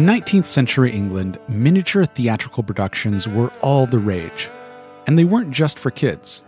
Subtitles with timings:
[0.00, 4.48] In 19th century England, miniature theatrical productions were all the rage.
[5.06, 6.42] And they weren't just for kids.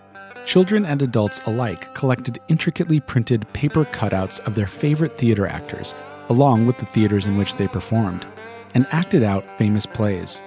[0.46, 5.94] Children and adults alike collected intricately printed paper cutouts of their favorite theater actors,
[6.30, 8.26] along with the theaters in which they performed,
[8.72, 10.40] and acted out famous plays.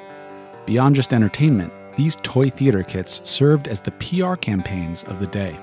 [0.66, 5.60] Beyond just entertainment, these toy theater kits served as the PR campaigns of the day.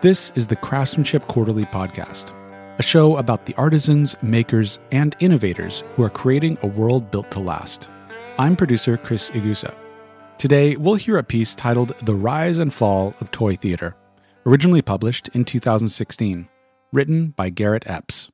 [0.00, 2.32] This is the Craftsmanship Quarterly Podcast,
[2.78, 7.40] a show about the artisans, makers, and innovators who are creating a world built to
[7.40, 7.88] last.
[8.38, 9.74] I'm producer Chris Igusa.
[10.38, 13.96] Today, we'll hear a piece titled The Rise and Fall of Toy Theater,
[14.44, 16.48] originally published in 2016,
[16.92, 18.30] written by Garrett Epps.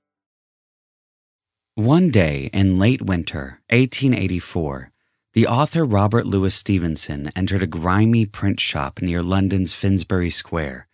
[1.77, 4.91] One day in late winter, 1884,
[5.34, 10.88] the author Robert Louis Stevenson entered a grimy print shop near London's Finsbury Square.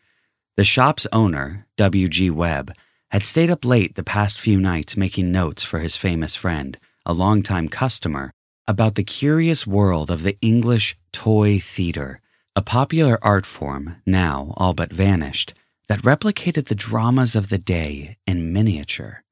[0.56, 2.30] The shop's owner, W.G.
[2.30, 2.72] Webb,
[3.10, 7.12] had stayed up late the past few nights making notes for his famous friend, a
[7.12, 8.32] longtime customer,
[8.66, 12.20] about the curious world of the English toy theater,
[12.54, 15.54] a popular art form, now all but vanished,
[15.88, 19.24] that replicated the dramas of the day in miniature.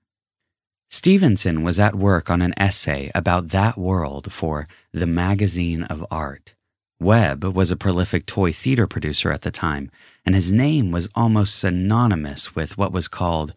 [0.91, 6.56] Stevenson was at work on an essay about that world for The Magazine of Art.
[6.99, 9.91] Webb was a prolific toy theater producer at the time,
[10.25, 13.53] and his name was almost synonymous with what was called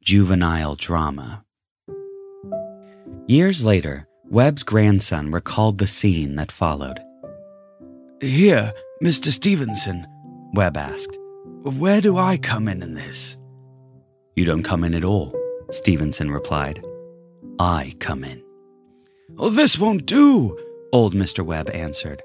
[0.00, 1.44] juvenile drama.
[3.26, 7.00] Years later, Webb's grandson recalled the scene that followed.
[8.20, 8.72] Here,
[9.02, 9.32] Mr.
[9.32, 10.06] Stevenson,
[10.54, 11.18] Webb asked,
[11.64, 13.36] where do I come in in this?
[14.36, 15.34] You don't come in at all,
[15.70, 16.84] Stevenson replied.
[17.58, 18.42] I come in.
[19.36, 20.56] Oh, this won't do,
[20.92, 21.44] old Mr.
[21.44, 22.22] Webb answered.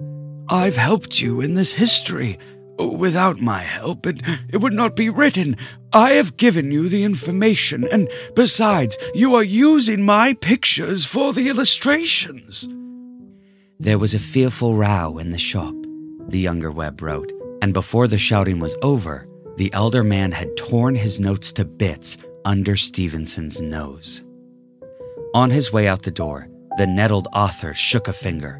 [0.49, 2.39] I've helped you in this history.
[2.79, 5.55] Without my help, it, it would not be written.
[5.93, 11.49] I have given you the information, and besides, you are using my pictures for the
[11.49, 12.67] illustrations.
[13.79, 15.75] There was a fearful row in the shop,
[16.29, 17.31] the younger Webb wrote,
[17.61, 22.17] and before the shouting was over, the elder man had torn his notes to bits
[22.45, 24.23] under Stevenson's nose.
[25.35, 26.47] On his way out the door,
[26.77, 28.59] the nettled author shook a finger.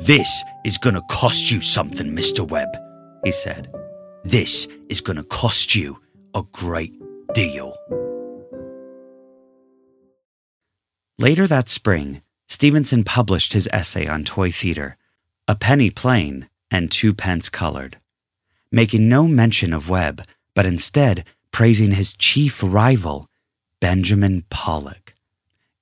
[0.00, 2.46] This is to cost you something, Mr.
[2.46, 2.68] Webb
[3.24, 3.72] he said.
[4.24, 6.00] This is to cost you
[6.34, 6.94] a great
[7.34, 7.76] deal.
[11.18, 14.96] Later that spring, Stevenson published his essay on toy theater,
[15.46, 17.98] a penny plain and two pence colored,
[18.70, 20.22] making no mention of Webb,
[20.54, 23.28] but instead praising his chief rival,
[23.80, 25.14] Benjamin Pollock.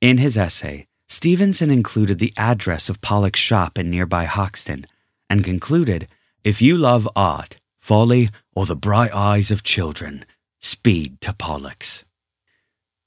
[0.01, 4.87] In his essay, Stevenson included the address of Pollock's shop in nearby Hoxton
[5.31, 6.09] and concluded
[6.45, 10.25] if you love art, folly, or the bright eyes of children,
[10.61, 12.05] speed to Pollock's.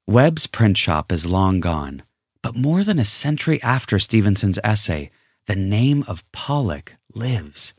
[0.08, 2.04] Webb's print shop is long gone,
[2.42, 5.12] but more than a century after Stevenson's essay,
[5.48, 7.74] the name of Pollock lives.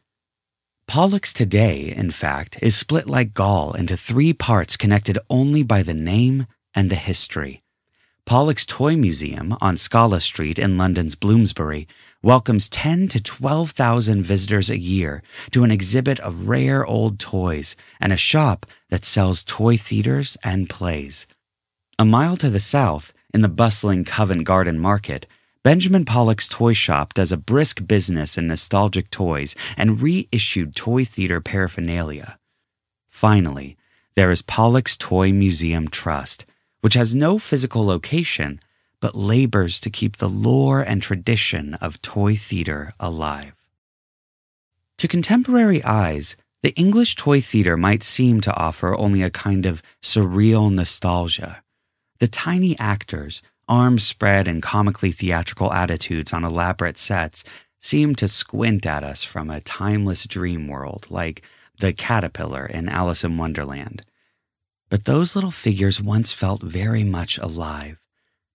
[0.87, 5.95] Pollock's today, in fact, is split like Gaul into three parts connected only by the
[5.95, 7.63] name and the history.
[8.25, 11.89] Pollock's Toy Museum on Scala Street in London's Bloomsbury
[12.23, 18.13] welcomes 10 to 12,000 visitors a year to an exhibit of rare old toys and
[18.13, 21.27] a shop that sells toy theaters and plays.
[21.99, 25.27] A mile to the south, in the bustling Covent Garden Market,
[25.63, 31.41] Benjamin Pollock's toy shop does a brisk business in nostalgic toys and reissued toy theater
[31.41, 32.39] paraphernalia.
[33.09, 33.77] Finally,
[34.17, 36.47] there is Pollock's Toy Museum Trust,
[36.81, 38.61] which has no physical location
[39.01, 43.55] but labors to keep the lore and tradition of toy theater alive.
[44.99, 49.83] To contemporary eyes, the English toy theater might seem to offer only a kind of
[50.03, 51.63] surreal nostalgia.
[52.19, 57.45] The tiny actors, arms spread in comically theatrical attitudes on elaborate sets,
[57.81, 61.43] seem to squint at us from a timeless dream world like
[61.79, 64.05] the caterpillar in Alice in Wonderland.
[64.91, 67.99] But those little figures once felt very much alive.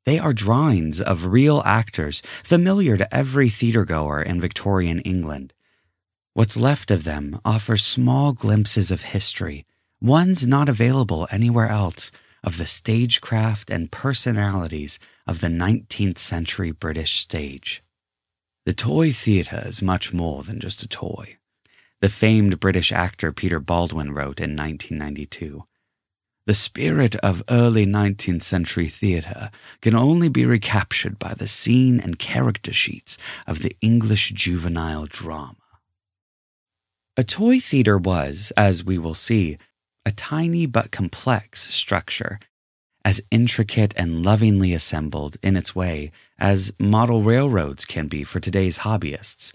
[0.06, 5.54] They are drawings of real actors familiar to every theatergoer in Victorian England.
[6.34, 9.66] What's left of them offers small glimpses of history,
[10.02, 12.12] ones not available anywhere else,
[12.44, 17.82] of the stagecraft and personalities of the 19th century British stage.
[18.66, 21.38] The toy theatre is much more than just a toy.
[22.02, 25.64] The famed British actor Peter Baldwin wrote in 1992.
[26.48, 29.50] The spirit of early 19th century theatre
[29.82, 35.56] can only be recaptured by the scene and character sheets of the English juvenile drama.
[37.18, 39.58] A toy theatre was, as we will see,
[40.06, 42.40] a tiny but complex structure,
[43.04, 48.80] as intricate and lovingly assembled in its way as model railroads can be for today's
[48.80, 49.52] hobbyists.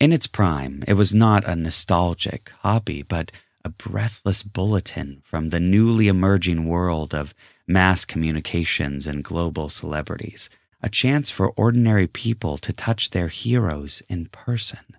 [0.00, 3.30] In its prime, it was not a nostalgic hobby, but
[3.64, 7.34] a breathless bulletin from the newly emerging world of
[7.66, 10.48] mass communications and global celebrities,
[10.82, 14.96] a chance for ordinary people to touch their heroes in person.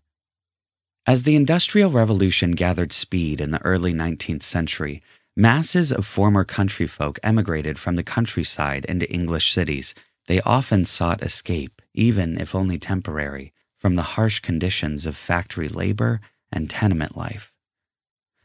[1.07, 5.01] As the Industrial Revolution gathered speed in the early 19th century,
[5.35, 9.95] masses of former country folk emigrated from the countryside into English cities.
[10.27, 16.21] They often sought escape, even if only temporary, from the harsh conditions of factory labor
[16.51, 17.50] and tenement life.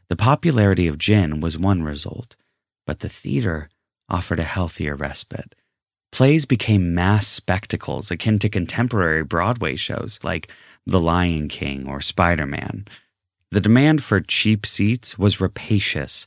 [0.09, 2.35] The popularity of gin was one result,
[2.85, 3.69] but the theater
[4.09, 5.53] offered a healthier respite.
[6.11, 10.49] Plays became mass spectacles akin to contemporary Broadway shows like
[10.85, 12.85] The Lion King or Spider Man.
[13.51, 16.25] The demand for cheap seats was rapacious.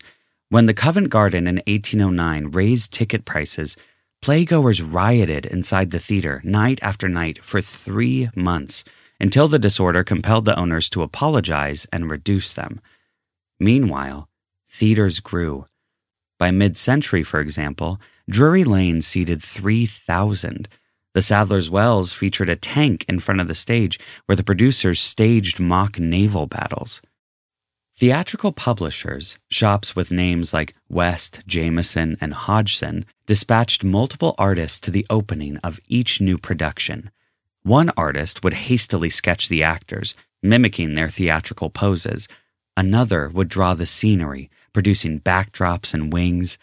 [0.51, 3.77] When the Covent Garden in 1809 raised ticket prices,
[4.23, 8.85] playgoers rioted inside the theater night after night for three months
[9.19, 12.81] until the disorder compelled the owners to apologize and reduce them.
[13.61, 14.29] Meanwhile,
[14.71, 15.67] theaters grew.
[16.39, 20.69] By mid century, for example, Drury Lane seated 3,000.
[21.13, 25.61] The Sadler's Wells featured a tank in front of the stage where the producers staged
[25.61, 27.03] mock naval battles.
[27.99, 35.07] Theatrical publishers, shops with names like West, Jameson, and Hodgson, dispatched multiple artists to the
[35.11, 37.11] opening of each new production.
[37.63, 42.27] One artist would hastily sketch the actors, mimicking their theatrical poses,
[42.77, 46.59] Another would draw the scenery, producing backdrops and wings.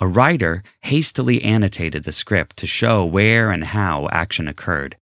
[0.00, 4.96] A writer hastily annotated the script to show where and how action occurred.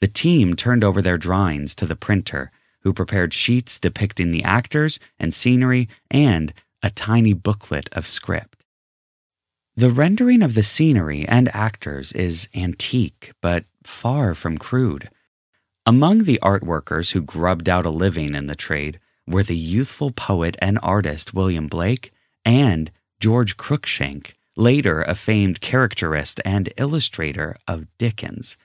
[0.00, 2.50] The team turned over their drawings to the printer,
[2.80, 6.52] who prepared sheets depicting the actors and scenery and
[6.82, 8.64] a tiny booklet of script.
[9.76, 15.10] The rendering of the scenery and actors is antique, but far from crude.
[15.86, 20.10] Among the art workers who grubbed out a living in the trade were the youthful
[20.10, 22.12] poet and artist William Blake
[22.44, 22.90] and
[23.20, 28.56] George Cruikshank, later a famed caricaturist and illustrator of Dickens.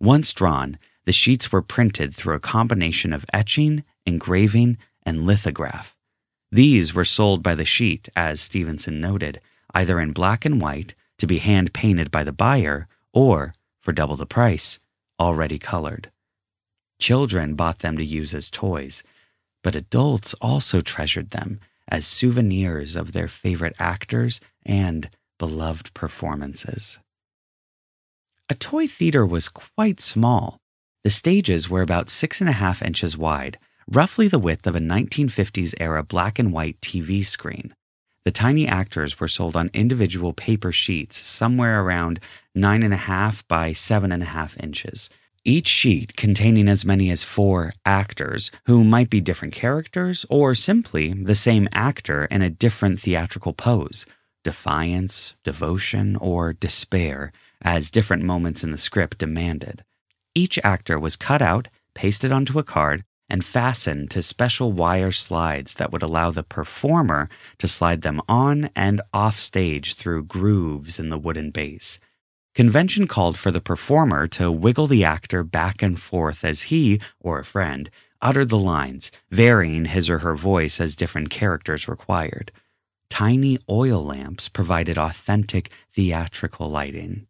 [0.00, 5.96] Once drawn, the sheets were printed through a combination of etching, engraving, and lithograph.
[6.50, 9.40] These were sold by the sheet, as Stevenson noted,
[9.72, 14.16] either in black and white to be hand painted by the buyer or, for double
[14.16, 14.78] the price,
[15.18, 16.10] already colored.
[16.98, 19.02] Children bought them to use as toys,
[19.66, 21.58] but adults also treasured them
[21.88, 25.10] as souvenirs of their favorite actors and
[25.40, 27.00] beloved performances.
[28.48, 30.56] A toy theater was quite small.
[31.02, 33.58] The stages were about six and a half inches wide,
[33.88, 37.74] roughly the width of a 1950s era black and white TV screen.
[38.24, 42.20] The tiny actors were sold on individual paper sheets, somewhere around
[42.54, 45.10] nine and a half by seven and a half inches
[45.46, 51.12] each sheet containing as many as four actors who might be different characters or simply
[51.12, 54.04] the same actor in a different theatrical pose
[54.44, 57.32] defiance, devotion, or despair,
[57.62, 59.82] as different moments in the script demanded.
[60.36, 65.74] Each actor was cut out, pasted onto a card, and fastened to special wire slides
[65.74, 67.28] that would allow the performer
[67.58, 71.98] to slide them on and off stage through grooves in the wooden base.
[72.56, 77.38] Convention called for the performer to wiggle the actor back and forth as he, or
[77.38, 77.90] a friend,
[78.22, 82.50] uttered the lines, varying his or her voice as different characters required.
[83.10, 87.26] Tiny oil lamps provided authentic theatrical lighting.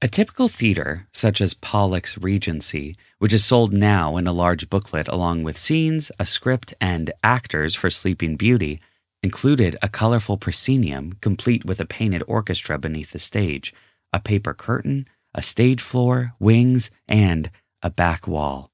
[0.00, 5.08] A typical theater, such as Pollock's Regency, which is sold now in a large booklet
[5.08, 8.80] along with scenes, a script, and actors for Sleeping Beauty,
[9.24, 13.74] included a colorful proscenium complete with a painted orchestra beneath the stage,
[14.14, 17.50] a paper curtain, a stage floor, wings, and
[17.82, 18.70] a back wall.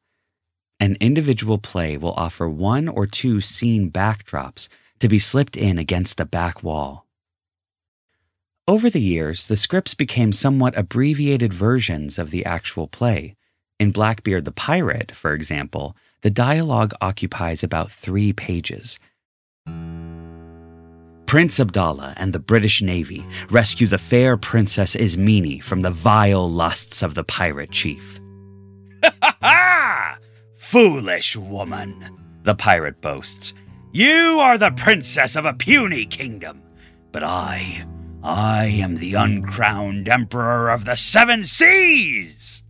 [0.78, 4.68] An individual play will offer one or two scene backdrops
[4.98, 7.06] to be slipped in against the back wall.
[8.68, 13.34] Over the years, the scripts became somewhat abbreviated versions of the actual play.
[13.78, 18.98] In Blackbeard the Pirate, for example, the dialogue occupies about three pages.
[21.30, 27.04] Prince Abdallah and the British Navy rescue the fair Princess Ismini from the vile lusts
[27.04, 28.18] of the pirate chief.
[29.04, 30.18] Ha ha ha!
[30.56, 32.04] Foolish woman,
[32.42, 33.54] the pirate boasts.
[33.92, 36.64] You are the princess of a puny kingdom,
[37.12, 37.86] but I,
[38.24, 42.64] I am the uncrowned emperor of the seven seas,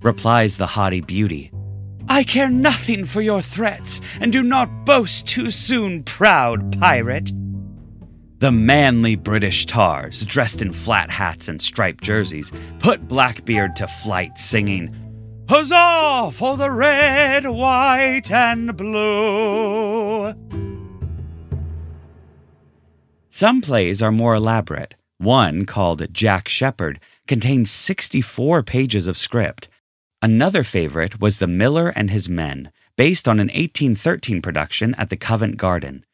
[0.00, 1.50] replies the haughty beauty.
[2.08, 7.32] I care nothing for your threats, and do not boast too soon, proud pirate.
[8.38, 14.38] The manly British tars, dressed in flat hats and striped jerseys, put Blackbeard to flight,
[14.38, 14.94] singing,
[15.48, 20.34] Huzzah for the red, white, and blue!
[23.30, 24.94] Some plays are more elaborate.
[25.18, 29.68] One, called Jack Sheppard, contains 64 pages of script.
[30.22, 35.16] Another favorite was The Miller and His Men, based on an 1813 production at the
[35.16, 36.04] Covent Garden.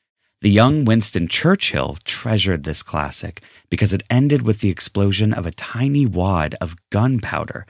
[0.43, 5.51] The young Winston Churchill treasured this classic because it ended with the explosion of a
[5.51, 7.67] tiny wad of gunpowder,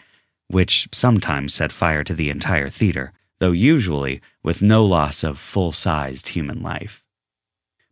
[0.46, 5.72] which sometimes set fire to the entire theater, though usually with no loss of full
[5.72, 7.02] sized human life.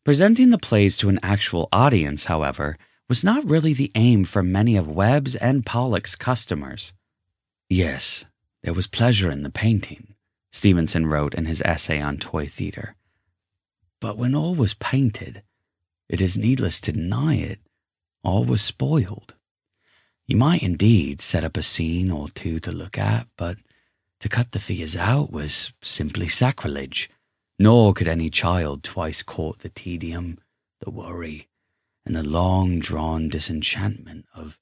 [0.05, 2.77] Presenting the plays to an actual audience, however,
[3.09, 6.93] was not really the aim for many of Webb's and Pollock's customers.
[7.69, 8.27] Yes,
[8.63, 10.15] there was pleasure in the painting,
[10.53, 12.95] Stevenson wrote in his essay on toy theater.
[14.01, 15.43] But when all was painted,
[16.09, 17.61] it is needless to deny it,
[18.23, 19.35] all was spoiled.
[20.27, 23.59] You might indeed set up a scene or two to look at, but
[24.21, 27.11] to cut the figures out was simply sacrilege,
[27.59, 30.39] nor could any child twice court the tedium,
[30.81, 31.49] the worry,
[32.05, 34.59] and the long drawn disenchantment of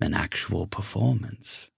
[0.00, 1.68] an actual performance.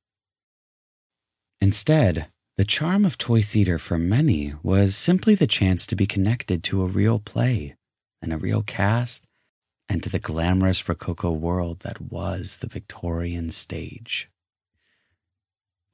[1.61, 6.65] Instead, the charm of toy theater for many was simply the chance to be connected
[6.65, 7.77] to a real play
[8.23, 9.27] and a real cast
[9.91, 14.31] and to the glamorous Rococo world that was the Victorian stage.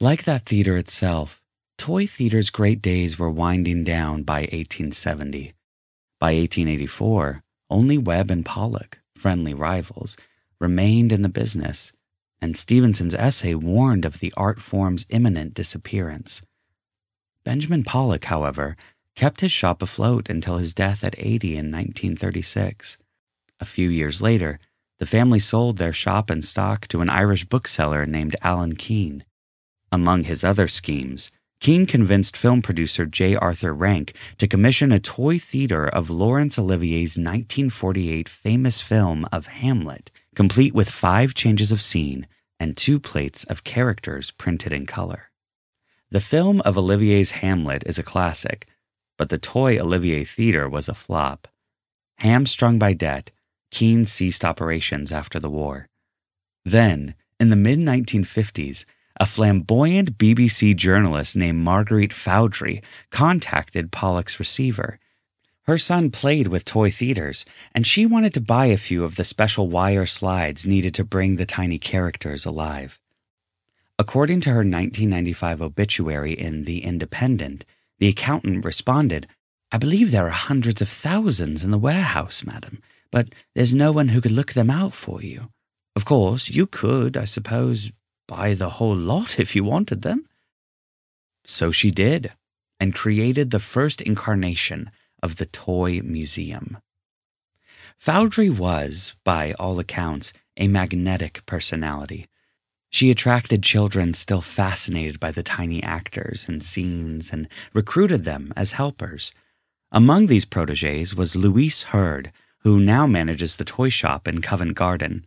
[0.00, 1.42] Like that theater itself,
[1.78, 5.54] toy theater's great days were winding down by 1870.
[6.20, 10.16] By 1884, only Webb and Pollock, friendly rivals,
[10.60, 11.92] remained in the business,
[12.40, 16.40] and Stevenson's essay warned of the art form's imminent disappearance.
[17.44, 18.76] Benjamin Pollock, however,
[19.16, 22.98] kept his shop afloat until his death at 80 in 1936.
[23.60, 24.58] A few years later,
[24.98, 29.24] the family sold their shop and stock to an Irish bookseller named Alan Keene.
[29.90, 31.30] Among his other schemes,
[31.60, 33.34] Keene convinced film producer J.
[33.36, 40.10] Arthur Rank to commission a toy theater of Laurence Olivier's 1948 famous film of Hamlet,
[40.34, 42.26] complete with five changes of scene
[42.58, 45.31] and two plates of characters printed in color.
[46.12, 48.68] The film of Olivier's Hamlet is a classic,
[49.16, 51.48] but the toy Olivier Theater was a flop.
[52.18, 53.30] Hamstrung by debt,
[53.70, 55.88] Keene ceased operations after the war.
[56.66, 58.84] Then, in the mid 1950s,
[59.18, 64.98] a flamboyant BBC journalist named Marguerite Fawdry contacted Pollock's receiver.
[65.62, 69.24] Her son played with toy theaters, and she wanted to buy a few of the
[69.24, 73.00] special wire slides needed to bring the tiny characters alive.
[74.02, 77.64] According to her 1995 obituary in The Independent,
[78.00, 79.28] the accountant responded,
[79.70, 82.82] I believe there are hundreds of thousands in the warehouse, madam,
[83.12, 85.50] but there's no one who could look them out for you.
[85.94, 87.92] Of course, you could, I suppose,
[88.26, 90.26] buy the whole lot if you wanted them.
[91.44, 92.32] So she did,
[92.80, 94.90] and created the first incarnation
[95.22, 96.78] of the Toy Museum.
[97.98, 102.26] Fawdry was, by all accounts, a magnetic personality
[102.92, 108.72] she attracted children still fascinated by the tiny actors and scenes and recruited them as
[108.72, 109.32] helpers.
[109.90, 115.24] Among these proteges was Louise Hurd, who now manages the toy shop in Covent Garden.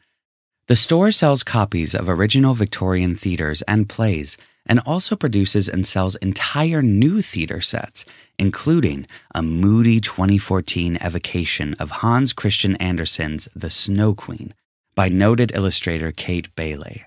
[0.67, 6.15] The store sells copies of original Victorian theaters and plays and also produces and sells
[6.17, 8.05] entire new theater sets,
[8.37, 14.53] including a moody 2014 evocation of Hans Christian Andersen's The Snow Queen
[14.95, 17.05] by noted illustrator Kate Bailey.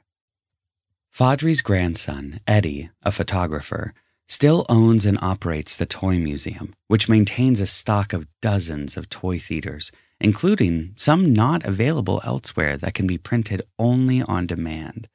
[1.11, 3.93] Fawdry's grandson, Eddie, a photographer,
[4.29, 9.39] still owns and operates the Toy Museum, which maintains a stock of dozens of toy
[9.39, 15.09] theaters, including some not available elsewhere that can be printed only on demand.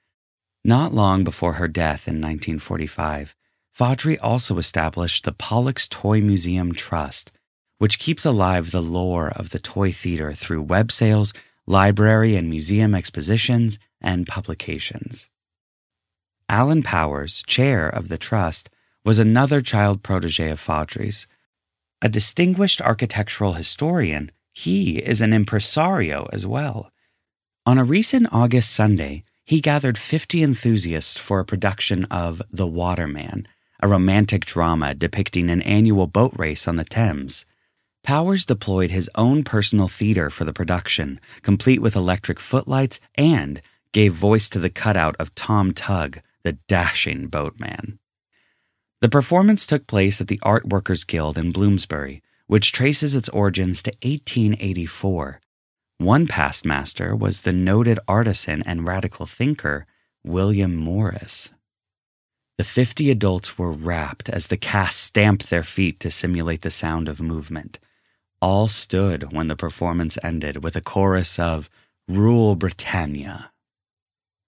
[0.65, 3.35] Not long before her death in 1945,
[3.71, 7.31] Fawdry also established the Pollock's Toy Museum Trust,
[7.79, 11.33] which keeps alive the lore of the toy theater through web sales,
[11.65, 15.29] library and museum expositions, and publications.
[16.50, 18.69] Alan Powers, chair of the trust,
[19.03, 21.27] was another child protege of Fawdry's.
[22.01, 26.91] A distinguished architectural historian, he is an impresario as well.
[27.65, 33.47] On a recent August Sunday, he gathered 50 enthusiasts for a production of The Waterman,
[33.81, 37.45] a romantic drama depicting an annual boat race on the Thames.
[38.03, 43.62] Powers deployed his own personal theater for the production, complete with electric footlights, and
[43.93, 48.00] gave voice to the cutout of Tom Tug, the dashing boatman.
[49.01, 53.81] The performance took place at the Art Workers Guild in Bloomsbury, which traces its origins
[53.83, 55.41] to 1884.
[55.97, 59.85] One past master was the noted artisan and radical thinker
[60.23, 61.50] William Morris.
[62.57, 67.09] The 50 adults were rapt as the cast stamped their feet to simulate the sound
[67.09, 67.79] of movement.
[68.41, 71.69] All stood when the performance ended with a chorus of
[72.07, 73.52] Rule Britannia.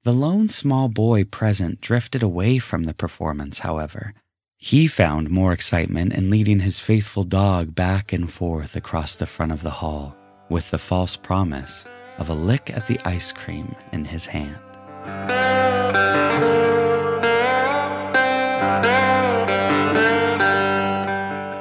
[0.05, 4.13] The lone small boy present drifted away from the performance, however.
[4.55, 9.51] He found more excitement in leading his faithful dog back and forth across the front
[9.51, 10.15] of the hall
[10.47, 11.85] with the false promise
[12.19, 14.59] of a lick at the ice cream in his hand.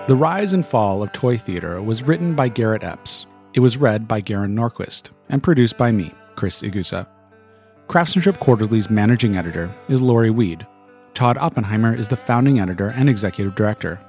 [0.06, 3.24] The Rise and Fall of Toy Theater was written by Garrett Epps.
[3.54, 7.08] It was read by Garen Norquist and produced by me, Chris Igusa.
[7.86, 10.66] Craftsmanship Quarterly's managing editor is Lori Weed.
[11.12, 14.00] Todd Oppenheimer is the founding editor and executive director.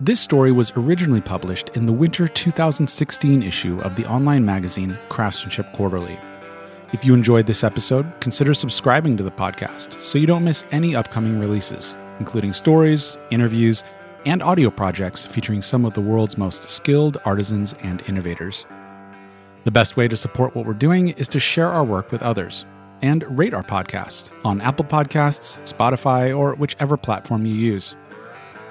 [0.00, 5.72] This story was originally published in the winter 2016 issue of the online magazine Craftsmanship
[5.72, 6.18] Quarterly.
[6.92, 10.96] If you enjoyed this episode, consider subscribing to the podcast so you don't miss any
[10.96, 13.84] upcoming releases, including stories, interviews,
[14.26, 18.66] and audio projects featuring some of the world's most skilled artisans and innovators.
[19.62, 22.66] The best way to support what we're doing is to share our work with others
[23.02, 27.96] and rate our podcast on Apple Podcasts, Spotify, or whichever platform you use.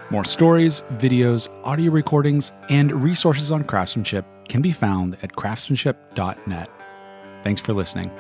[0.10, 6.70] More stories, videos, audio recordings, and resources on craftsmanship can be found at craftsmanship.net.
[7.44, 8.12] Thanks for listening.